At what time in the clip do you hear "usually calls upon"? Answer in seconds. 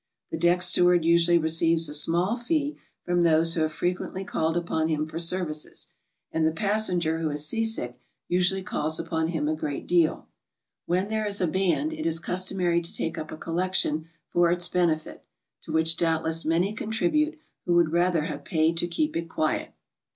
8.27-9.27